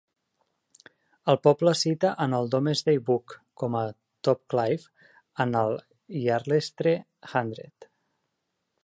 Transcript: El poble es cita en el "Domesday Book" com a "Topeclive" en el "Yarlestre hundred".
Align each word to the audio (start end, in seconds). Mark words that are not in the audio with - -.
El 1.33 1.37
poble 1.47 1.73
es 1.75 1.83
cita 1.85 2.13
en 2.25 2.33
el 2.37 2.49
"Domesday 2.55 2.97
Book" 3.09 3.35
com 3.63 3.77
a 3.81 3.83
"Topeclive" 4.29 5.13
en 5.45 5.55
el 5.63 5.79
"Yarlestre 6.25 6.95
hundred". 7.35 7.91